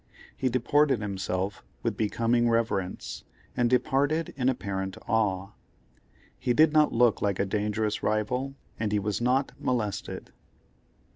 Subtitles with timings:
[0.35, 3.23] He deported himself with becoming reverence,
[3.55, 5.49] and departed in apparent awe.
[6.39, 10.31] He did not look like a dangerous rival, and he was not molested.